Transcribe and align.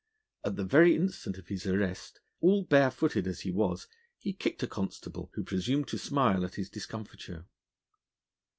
At 0.43 0.55
the 0.55 0.63
very 0.65 0.95
instant 0.95 1.37
of 1.37 1.49
his 1.49 1.67
arrest, 1.67 2.21
all 2.39 2.63
bare 2.63 2.89
footed 2.89 3.27
as 3.27 3.41
he 3.41 3.51
was, 3.51 3.85
he 4.17 4.33
kicked 4.33 4.63
a 4.63 4.67
constable 4.67 5.29
who 5.35 5.43
presumed 5.43 5.89
to 5.89 5.99
smile 5.99 6.43
at 6.43 6.55
his 6.55 6.71
discomfiture. 6.71 7.45